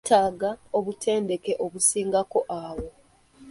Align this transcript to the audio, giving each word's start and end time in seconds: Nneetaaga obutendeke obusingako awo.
Nneetaaga 0.03 0.51
obutendeke 0.77 1.51
obusingako 1.65 2.39
awo. 2.61 2.87